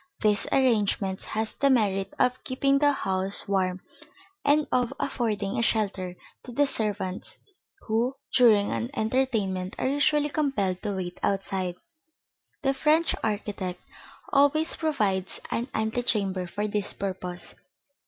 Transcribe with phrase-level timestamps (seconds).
[0.21, 3.81] This arrangement has the merit of keeping the house warm
[4.43, 7.37] and of affording a shelter to the servants
[7.81, 11.75] who, during an entertainment, are usually compelled to wait outside.
[12.63, 13.79] The French architect
[14.33, 17.53] always provides an antechamber for this purpose.